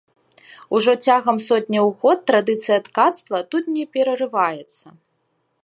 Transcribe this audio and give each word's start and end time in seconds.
Ужо 0.77 0.93
цягам 1.07 1.37
сотняў 1.47 1.91
год 2.05 2.19
традыцыя 2.31 2.79
ткацтва 2.87 3.43
тут 3.53 3.63
не 3.77 3.85
перарываецца. 3.99 4.87